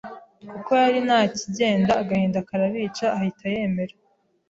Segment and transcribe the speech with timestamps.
[0.51, 3.95] kuko yari nta kigenda, agahinda karabica, ahita yemera